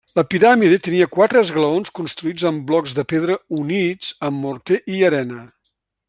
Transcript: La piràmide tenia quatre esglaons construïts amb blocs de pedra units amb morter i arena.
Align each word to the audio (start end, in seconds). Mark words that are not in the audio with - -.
La 0.17 0.21
piràmide 0.33 0.77
tenia 0.85 1.07
quatre 1.17 1.41
esglaons 1.45 1.91
construïts 1.99 2.45
amb 2.51 2.65
blocs 2.71 2.95
de 3.01 3.05
pedra 3.13 3.37
units 3.61 4.09
amb 4.31 4.45
morter 4.47 4.81
i 4.97 5.03
arena. 5.11 5.43